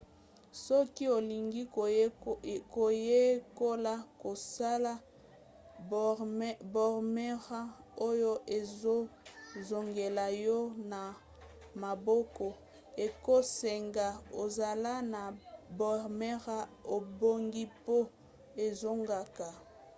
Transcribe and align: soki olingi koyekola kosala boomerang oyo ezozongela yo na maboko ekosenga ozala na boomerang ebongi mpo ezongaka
soki 0.65 1.05
olingi 1.17 1.61
koyekola 2.73 3.93
kosala 4.21 4.93
boomerang 6.73 7.71
oyo 8.07 8.31
ezozongela 8.57 10.25
yo 10.45 10.59
na 10.91 11.01
maboko 11.83 12.47
ekosenga 13.05 14.07
ozala 14.41 14.93
na 15.13 15.21
boomerang 15.77 16.69
ebongi 16.95 17.63
mpo 17.75 17.97
ezongaka 18.65 19.47